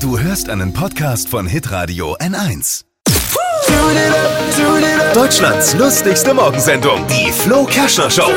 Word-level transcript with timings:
Du 0.00 0.16
hörst 0.16 0.48
einen 0.48 0.72
Podcast 0.72 1.28
von 1.28 1.46
Hitradio 1.46 2.16
N1. 2.18 2.84
Deutschlands 5.12 5.74
lustigste 5.74 6.32
Morgensendung, 6.34 7.04
die 7.08 7.32
Flo 7.32 7.64
Kerschner 7.64 8.08
Show. 8.08 8.30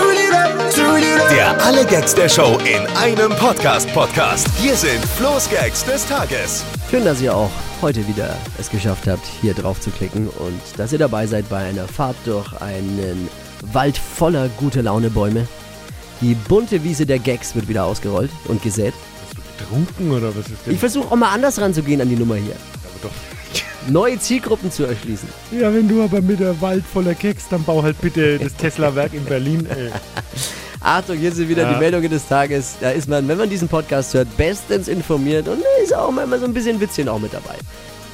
Der 1.29 1.63
alle 1.63 1.85
Gags 1.85 2.15
der 2.15 2.29
Show 2.29 2.57
in 2.65 2.87
einem 2.97 3.31
Podcast-Podcast. 3.37 4.47
Hier 4.59 4.75
sind 4.75 5.05
Flo's 5.05 5.47
Gags 5.49 5.85
des 5.85 6.05
Tages. 6.07 6.63
Schön, 6.89 7.05
dass 7.05 7.21
ihr 7.21 7.35
auch 7.35 7.51
heute 7.81 8.07
wieder 8.07 8.35
es 8.59 8.69
geschafft 8.69 9.07
habt, 9.07 9.25
hier 9.41 9.53
drauf 9.53 9.79
zu 9.79 9.91
klicken 9.91 10.27
und 10.27 10.61
dass 10.77 10.91
ihr 10.93 10.99
dabei 10.99 11.27
seid 11.27 11.47
bei 11.47 11.63
einer 11.65 11.87
Fahrt 11.87 12.17
durch 12.25 12.59
einen 12.61 13.29
Wald 13.71 13.97
voller 13.97 14.49
gute 14.57 14.81
Laune 14.81 15.11
Bäume. 15.11 15.47
Die 16.21 16.33
bunte 16.33 16.83
Wiese 16.83 17.05
der 17.05 17.19
Gags 17.19 17.53
wird 17.53 17.67
wieder 17.67 17.85
ausgerollt 17.85 18.31
und 18.47 18.63
gesät. 18.63 18.93
Betrunken 19.61 20.11
oder 20.11 20.29
was 20.35 20.45
ist 20.47 20.65
denn? 20.65 20.73
Ich 20.73 20.79
versuche 20.79 21.11
auch 21.11 21.15
mal 21.15 21.29
anders 21.31 21.59
ranzugehen 21.59 22.01
an 22.01 22.09
die 22.09 22.15
Nummer 22.15 22.35
hier. 22.35 22.55
Aber 22.83 23.09
doch. 23.09 23.91
Neue 23.91 24.19
Zielgruppen 24.19 24.71
zu 24.71 24.83
erschließen. 24.85 25.27
Ja, 25.59 25.73
wenn 25.73 25.87
du 25.87 26.03
aber 26.03 26.21
mit 26.21 26.39
der 26.39 26.59
Wald 26.61 26.83
voller 26.85 27.15
Keks, 27.15 27.45
dann 27.49 27.63
bau 27.63 27.81
halt 27.81 27.99
bitte 27.99 28.37
das 28.37 28.53
Tesla-Werk 28.55 29.13
in 29.13 29.25
Berlin. 29.25 29.65
Ey. 29.67 29.89
Achtung, 30.81 31.17
hier 31.17 31.31
sind 31.31 31.49
wieder 31.49 31.63
Ja. 31.63 31.73
die 31.73 31.79
Meldungen 31.79 32.09
des 32.09 32.27
Tages. 32.27 32.75
Da 32.79 32.91
ist 32.91 33.07
man, 33.07 33.27
wenn 33.27 33.37
man 33.37 33.49
diesen 33.49 33.67
Podcast 33.67 34.13
hört, 34.13 34.35
bestens 34.37 34.87
informiert 34.87 35.47
und 35.47 35.59
da 35.61 35.83
ist 35.83 35.95
auch 35.95 36.11
manchmal 36.11 36.39
so 36.39 36.45
ein 36.45 36.53
bisschen 36.53 36.79
Witzchen 36.79 37.07
auch 37.09 37.19
mit 37.19 37.33
dabei. 37.33 37.55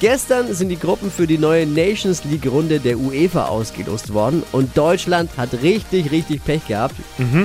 Gestern 0.00 0.54
sind 0.54 0.68
die 0.68 0.78
Gruppen 0.78 1.10
für 1.10 1.26
die 1.26 1.38
neue 1.38 1.66
Nations 1.66 2.22
League 2.24 2.46
Runde 2.46 2.78
der 2.78 2.98
UEFA 2.98 3.46
ausgelost 3.46 4.12
worden 4.14 4.42
und 4.52 4.76
Deutschland 4.76 5.30
hat 5.36 5.48
richtig, 5.62 6.12
richtig 6.12 6.44
Pech 6.44 6.66
gehabt. 6.68 6.94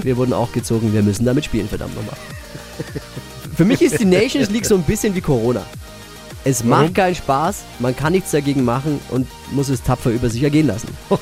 Wir 0.04 0.18
wurden 0.18 0.34
auch 0.34 0.52
gezogen, 0.52 0.94
wir 0.94 1.02
müssen 1.02 1.26
damit 1.26 1.46
spielen, 1.46 1.68
verdammt 1.68 1.96
nochmal. 1.96 2.16
für 3.56 3.66
mich 3.66 3.82
ist 3.82 4.00
die 4.00 4.06
Nations 4.06 4.50
League 4.50 4.66
so 4.66 4.76
ein 4.76 4.84
bisschen 4.84 5.16
wie 5.16 5.22
Corona. 5.22 5.66
Es 6.46 6.68
Warum? 6.68 6.86
macht 6.86 6.96
keinen 6.96 7.16
Spaß, 7.16 7.64
man 7.80 7.96
kann 7.96 8.14
nichts 8.14 8.32
dagegen 8.32 8.64
machen 8.66 9.00
und 9.10 9.28
muss 9.52 9.70
es 9.70 9.82
tapfer 9.82 10.10
über 10.10 10.30
sich 10.30 10.44
ergehen 10.44 10.68
lassen. 10.68 10.90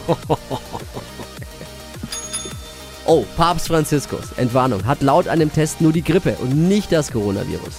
Oh, 3.05 3.25
Papst 3.35 3.67
Franziskus, 3.67 4.31
Entwarnung, 4.37 4.85
hat 4.85 5.01
laut 5.01 5.27
einem 5.27 5.51
Test 5.51 5.81
nur 5.81 5.91
die 5.91 6.03
Grippe 6.03 6.37
und 6.39 6.69
nicht 6.69 6.93
das 6.93 7.11
Coronavirus. 7.11 7.73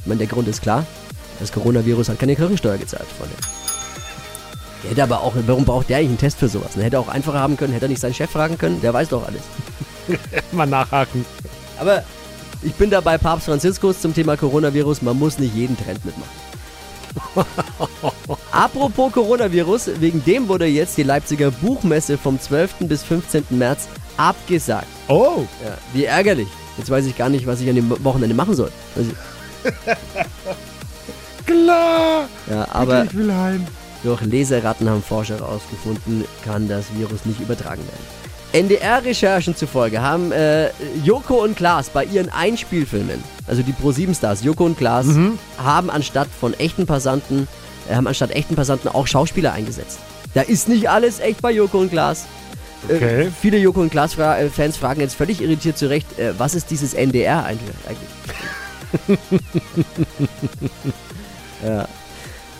Ich 0.00 0.06
meine, 0.06 0.18
der 0.18 0.26
Grund 0.26 0.46
ist 0.46 0.60
klar. 0.60 0.84
Das 1.40 1.52
Coronavirus 1.52 2.10
hat 2.10 2.18
keine 2.18 2.36
Kirchensteuer 2.36 2.76
gezahlt, 2.76 3.06
Freunde. 3.16 3.34
Der 4.82 4.90
hätte 4.90 5.02
aber 5.04 5.22
auch, 5.22 5.32
warum 5.46 5.64
braucht 5.64 5.88
der 5.88 5.98
eigentlich 5.98 6.08
einen 6.10 6.18
Test 6.18 6.38
für 6.38 6.48
sowas? 6.48 6.76
Ne? 6.76 6.82
Hätte 6.82 6.96
er 6.96 7.00
auch 7.00 7.08
einfacher 7.08 7.38
haben 7.38 7.56
können, 7.56 7.72
hätte 7.72 7.86
er 7.86 7.88
nicht 7.88 8.00
seinen 8.00 8.12
Chef 8.12 8.28
fragen 8.28 8.58
können, 8.58 8.82
der 8.82 8.92
weiß 8.92 9.08
doch 9.08 9.26
alles. 9.26 9.40
Mal 10.52 10.66
nachhaken. 10.66 11.24
Aber 11.78 12.04
ich 12.64 12.74
bin 12.74 12.90
da 12.90 13.00
bei 13.00 13.18
Papst 13.18 13.46
Franziskus 13.46 14.00
zum 14.00 14.14
Thema 14.14 14.36
Coronavirus, 14.36 15.02
man 15.02 15.18
muss 15.18 15.38
nicht 15.38 15.54
jeden 15.54 15.76
Trend 15.76 16.04
mitmachen. 16.04 16.32
Apropos 18.50 19.12
Coronavirus, 19.12 19.90
wegen 20.00 20.24
dem 20.24 20.48
wurde 20.48 20.66
jetzt 20.66 20.96
die 20.96 21.02
Leipziger 21.02 21.50
Buchmesse 21.50 22.18
vom 22.18 22.40
12. 22.40 22.74
bis 22.80 23.02
15. 23.04 23.44
März 23.50 23.88
abgesagt. 24.16 24.86
Oh, 25.08 25.44
Ja, 25.64 25.76
wie 25.92 26.04
ärgerlich. 26.04 26.48
Jetzt 26.76 26.90
weiß 26.90 27.06
ich 27.06 27.16
gar 27.16 27.28
nicht, 27.28 27.46
was 27.46 27.60
ich 27.60 27.68
an 27.68 27.76
dem 27.76 28.04
Wochenende 28.04 28.34
machen 28.34 28.54
soll. 28.54 28.72
Klar. 31.46 32.28
ja, 32.50 32.66
aber 32.72 33.04
ich 33.04 33.14
will 33.14 33.32
heim. 33.32 33.66
durch 34.02 34.22
Leseratten 34.22 34.88
haben 34.88 35.02
Forscher 35.02 35.38
herausgefunden, 35.38 36.24
kann 36.44 36.68
das 36.68 36.86
Virus 36.96 37.26
nicht 37.26 37.40
übertragen 37.40 37.82
werden. 37.86 38.24
NDR-Recherchen 38.54 39.56
zufolge 39.56 40.00
haben 40.00 40.30
äh, 40.30 40.68
Joko 41.02 41.42
und 41.42 41.56
Klaas 41.56 41.90
bei 41.90 42.04
ihren 42.04 42.28
Einspielfilmen, 42.30 43.22
also 43.48 43.62
die 43.62 43.72
Pro-7-Stars, 43.72 44.44
Joko 44.44 44.64
und 44.64 44.78
Klaas, 44.78 45.06
haben 45.58 45.90
anstatt 45.90 46.28
von 46.40 46.54
echten 46.54 46.86
Passanten, 46.86 47.48
äh, 47.90 47.96
haben 47.96 48.06
anstatt 48.06 48.30
echten 48.30 48.54
Passanten 48.54 48.88
auch 48.88 49.08
Schauspieler 49.08 49.52
eingesetzt. 49.52 49.98
Da 50.34 50.42
ist 50.42 50.68
nicht 50.68 50.88
alles 50.88 51.18
echt 51.18 51.42
bei 51.42 51.50
Joko 51.50 51.78
und 51.78 51.90
Klaas. 51.90 52.26
Äh, 52.88 52.94
Okay. 52.94 53.32
viele 53.40 53.56
Joko 53.58 53.80
und 53.80 53.90
Klaas-Fans 53.90 54.76
fragen 54.76 55.00
jetzt 55.00 55.14
völlig 55.16 55.40
irritiert 55.40 55.76
zurecht, 55.76 56.18
äh, 56.18 56.34
was 56.38 56.54
ist 56.54 56.70
dieses 56.70 56.94
NDR 56.94 57.44
eigentlich? 57.44 57.74
ja. 61.66 61.88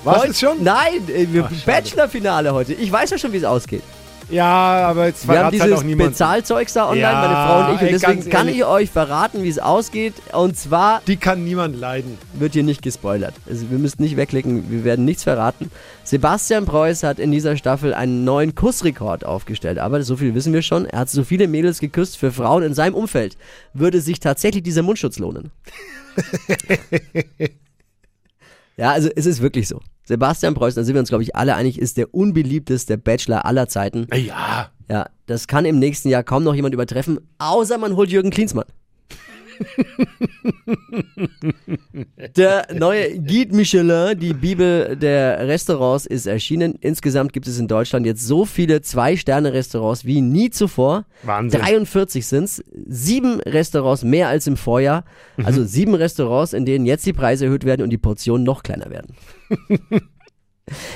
War 0.03 0.25
es 0.25 0.41
schon? 0.41 0.65
Nein, 0.65 1.07
äh. 1.09 1.27
Bachelor-Finale 1.65 2.53
heute. 2.53 2.73
Ich 2.73 2.91
weiß 2.91 3.11
ja 3.11 3.19
schon, 3.19 3.33
wie 3.33 3.37
es 3.37 3.45
ausgeht. 3.45 3.83
Ja, 4.31 4.89
aber 4.89 5.07
jetzt 5.07 5.27
Wir 5.29 5.35
haben 5.35 5.39
verrat 5.39 5.53
dieses 5.53 5.65
halt 5.67 5.75
auch 5.75 5.83
niemand. 5.83 6.11
Bezahlzeugs 6.11 6.73
da 6.73 6.85
online, 6.89 7.01
Ja, 7.01 7.13
meine 7.13 7.35
Frau 7.35 7.71
und 7.71 7.75
ich. 7.77 7.83
Und 7.83 7.93
deswegen 8.03 8.31
kann 8.31 8.47
ehrlich. 8.49 8.61
ich 8.63 8.67
euch 8.67 8.91
verraten, 8.91 9.43
wie 9.43 9.49
es 9.49 9.59
ausgeht. 9.59 10.15
Und 10.33 10.57
zwar 10.57 11.03
Die 11.07 11.17
kann 11.17 11.45
niemand 11.45 11.79
leiden. 11.79 12.19
wird 12.33 12.55
hier 12.55 12.63
nicht 12.63 12.83
gespoilert. 12.83 13.35
Also 13.49 13.71
wir 13.71 13.79
müssen 13.79 14.03
nicht 14.03 14.17
wegklicken, 14.17 14.71
wir 14.71 14.85
werden 14.85 15.05
nichts 15.05 15.25
verraten. 15.25 15.71
Sebastian 16.05 16.65
Preuß 16.67 17.03
hat 17.03 17.19
in 17.19 17.33
dieser 17.33 17.57
Staffel 17.57 17.95
einen 17.95 18.25
neuen 18.25 18.55
Kussrekord 18.55 19.25
aufgestellt. 19.25 19.79
Aber 19.79 20.03
so 20.03 20.17
viel 20.17 20.35
wissen 20.35 20.53
wir 20.53 20.63
schon. 20.63 20.87
Er 20.87 21.01
hat 21.01 21.11
so 21.11 21.25
viele 21.25 21.49
Mädels 21.49 21.81
geküsst 21.81 22.17
für 22.17 22.33
Frauen 22.33 22.63
in 22.63 22.75
seinem 22.75 22.95
Umfeld. 22.95 23.37
Würde 23.73 24.01
sich 24.01 24.21
tatsächlich 24.21 24.63
dieser 24.63 24.83
Mundschutz 24.83 25.19
lohnen? 25.19 25.51
ja, 28.77 28.93
also 28.93 29.09
es 29.15 29.27
ist 29.27 29.43
wirklich 29.43 29.69
so. 29.69 29.81
Sebastian 30.05 30.55
Preuß, 30.55 30.75
da 30.75 30.85
sind 30.85 30.95
wir 30.95 31.01
uns, 31.01 31.09
glaube 31.09 31.23
ich, 31.23 31.35
alle 31.35 31.55
einig, 31.55 31.79
ist 31.79 31.97
der 31.97 32.15
unbeliebteste 32.15 32.99
Bachelor 32.99 33.47
aller 33.47 33.69
Zeiten. 33.69 34.07
Ja. 34.15 34.71
Ja, 34.89 35.07
das 35.27 35.47
kann 35.47 35.65
im 35.65 35.79
nächsten 35.79 36.11
Jahr 36.11 36.23
kaum 36.23 36.45
noch 36.45 36.55
jemand 36.55 36.75
übertreffen, 36.75 37.19
außer 37.39 37.79
man 37.79 37.97
holt 37.97 38.11
Jürgen 38.11 38.31
Klinsmann. 38.31 38.67
Der 42.37 42.67
neue 42.73 43.19
Guide 43.19 43.55
Michelin, 43.55 44.19
die 44.19 44.35
Bibel 44.35 44.97
der 44.97 45.47
Restaurants, 45.47 46.07
ist 46.07 46.27
erschienen. 46.27 46.75
Insgesamt 46.81 47.33
gibt 47.33 47.47
es 47.47 47.59
in 47.59 47.69
Deutschland 47.69 48.07
jetzt 48.07 48.27
so 48.27 48.45
viele 48.45 48.83
Zwei-Sterne-Restaurants 48.83 50.05
wie 50.05 50.21
nie 50.21 50.51
zuvor. 50.51 51.07
Wahnsinn. 51.23 51.61
43 51.61 52.27
sind's. 52.27 52.65
Sieben 52.87 53.41
Restaurants 53.41 54.05
mehr 54.05 54.29
als 54.29 54.47
im 54.47 54.57
Vorjahr. 54.57 55.05
Also 55.43 55.65
sieben 55.65 55.95
Restaurants, 55.95 56.53
in 56.53 56.65
denen 56.65 56.87
jetzt 56.87 57.07
die 57.07 57.13
Preise 57.13 57.47
erhöht 57.47 57.65
werden 57.65 57.83
und 57.83 57.91
die 57.91 57.99
Portionen 57.99 58.45
noch 58.45 58.63
kleiner 58.63 58.91
werden. 58.91 59.15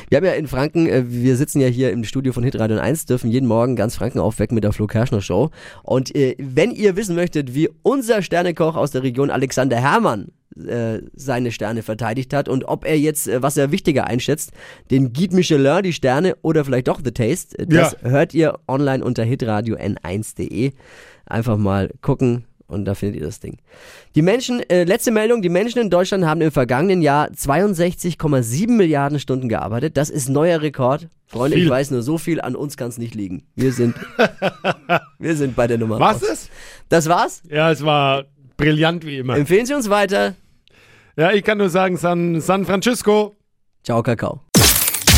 Wir 0.08 0.16
haben 0.16 0.24
ja 0.24 0.32
in 0.32 0.46
Franken, 0.46 0.86
äh, 0.88 1.04
wir 1.06 1.36
sitzen 1.36 1.60
ja 1.60 1.66
hier 1.68 1.92
im 1.92 2.04
Studio 2.04 2.32
von 2.32 2.42
Hitradio 2.42 2.78
1, 2.78 3.06
dürfen 3.06 3.30
jeden 3.30 3.46
Morgen 3.46 3.76
ganz 3.76 3.94
Franken 3.96 4.18
aufwecken 4.18 4.54
mit 4.54 4.64
der 4.64 4.72
Flo 4.72 4.86
Kerschner 4.86 5.20
Show. 5.20 5.50
Und 5.82 6.14
äh, 6.14 6.34
wenn 6.38 6.70
ihr 6.70 6.96
wissen 6.96 7.14
möchtet, 7.14 7.54
wie 7.54 7.68
unser 7.82 8.22
Sternekoch 8.22 8.76
aus 8.76 8.90
der 8.92 9.02
Region 9.02 9.30
Alexander 9.30 9.76
Herrmann 9.76 10.28
äh, 10.66 11.00
seine 11.14 11.52
Sterne 11.52 11.82
verteidigt 11.82 12.32
hat 12.32 12.48
und 12.48 12.64
ob 12.64 12.84
er 12.86 12.98
jetzt, 12.98 13.30
was 13.42 13.56
er 13.56 13.70
wichtiger 13.70 14.06
einschätzt, 14.06 14.52
den 14.90 15.12
Guide 15.12 15.36
Michelin, 15.36 15.82
die 15.82 15.92
Sterne 15.92 16.34
oder 16.42 16.64
vielleicht 16.64 16.88
doch 16.88 17.00
The 17.04 17.12
Taste, 17.12 17.66
das 17.66 17.96
Ja. 18.02 18.08
hört 18.08 18.34
ihr 18.34 18.58
online 18.66 19.04
unter 19.04 19.22
hitradio 19.24 19.76
n1.de. 19.76 20.72
Einfach 21.26 21.58
mal 21.58 21.90
gucken 22.00 22.44
und 22.68 22.84
da 22.84 22.94
findet 22.94 23.20
ihr 23.20 23.26
das 23.26 23.40
Ding. 23.40 23.58
Die 24.14 24.22
Menschen, 24.22 24.60
äh, 24.68 24.84
letzte 24.84 25.10
Meldung, 25.10 25.42
die 25.42 25.48
Menschen 25.48 25.80
in 25.80 25.90
Deutschland 25.90 26.24
haben 26.24 26.40
im 26.40 26.52
vergangenen 26.52 27.02
Jahr 27.02 27.28
62,7 27.30 28.70
Milliarden 28.70 29.18
Stunden 29.18 29.48
gearbeitet. 29.48 29.96
Das 29.96 30.10
ist 30.10 30.28
neuer 30.28 30.62
Rekord. 30.62 31.08
Freunde, 31.26 31.56
ich 31.56 31.64
Viel. 31.64 31.70
weiß 31.70 31.90
nur, 31.90 32.02
so 32.02 32.16
viel 32.18 32.40
an 32.40 32.54
uns 32.54 32.76
kann 32.76 32.88
es 32.88 32.98
nicht 32.98 33.14
liegen. 33.14 33.42
Wir 33.54 33.72
sind, 33.72 33.96
wir 35.18 35.36
sind 35.36 35.56
bei 35.56 35.66
der 35.66 35.78
Nummer. 35.78 35.98
Was 35.98 36.22
ist? 36.22 36.50
Das 36.88 37.08
war's. 37.08 37.42
Ja, 37.50 37.70
es 37.70 37.84
war 37.84 38.24
brillant 38.56 39.04
wie 39.04 39.18
immer. 39.18 39.36
Empfehlen 39.36 39.66
Sie 39.66 39.74
uns 39.74 39.90
weiter. 39.90 40.34
Ja, 41.16 41.32
ich 41.32 41.42
kann 41.42 41.58
nur 41.58 41.68
sagen, 41.68 41.96
San, 41.96 42.40
San 42.40 42.64
Francisco. 42.64 43.36
Ciao, 43.82 44.02
Kakao. 44.02 44.47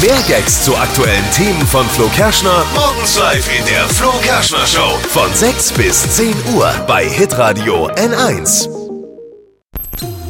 Mehr 0.00 0.22
Gags 0.27 0.65
zu 0.65 0.75
aktuellen 0.77 1.25
Themen 1.33 1.66
von 1.66 1.84
Flo 1.87 2.09
Kerschner 2.09 2.65
morgens 2.75 3.19
live 3.19 3.59
in 3.59 3.66
der 3.66 3.87
Flo 3.88 4.11
Kerschner 4.22 4.66
Show 4.66 4.97
von 5.09 5.33
6 5.34 5.72
bis 5.72 6.16
10 6.16 6.34
Uhr 6.55 6.72
bei 6.87 7.06
Hitradio 7.06 7.91
N1. 7.91 8.69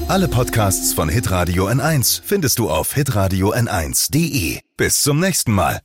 Alle 0.09 0.27
Podcasts 0.27 0.93
von 0.93 1.09
Hitradio 1.09 1.69
N1 1.69 2.21
findest 2.25 2.59
du 2.59 2.69
auf 2.69 2.95
hitradio 2.95 3.55
n1.de. 3.55 4.59
Bis 4.77 5.03
zum 5.03 5.21
nächsten 5.21 5.53
Mal. 5.53 5.81